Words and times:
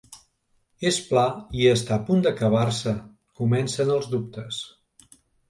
És 0.91 0.95
pla 1.09 1.25
i 1.59 1.67
està 1.73 1.93
a 1.99 2.03
punt 2.07 2.23
d'acabar-se 2.27 2.95
comencen 3.43 3.93
els 3.99 4.11
dubtes. 4.17 4.65